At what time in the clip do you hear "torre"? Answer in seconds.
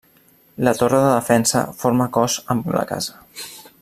0.77-1.01